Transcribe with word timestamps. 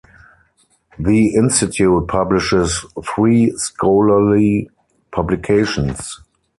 The 0.97 1.35
institute 1.35 2.07
publishes 2.07 2.83
three 3.07 3.51
scholarly 3.55 4.71
publications. 5.11 6.19